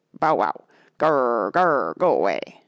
'* 0.11 0.17
''Bow 0.19 0.35
wow! 0.35 0.63
Gr 0.97 1.05
r 1.05 1.13
r, 1.13 1.51
Gr 1.51 1.59
r 1.59 1.79
r! 1.89 1.93
Go 1.99 2.11
away!'' 2.15 2.41